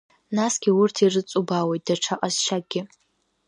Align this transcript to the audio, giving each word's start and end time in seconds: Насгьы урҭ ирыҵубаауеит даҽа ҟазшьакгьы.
Насгьы 0.35 0.71
урҭ 0.81 0.95
ирыҵубаауеит 1.03 1.83
даҽа 1.87 2.15
ҟазшьакгьы. 2.19 2.81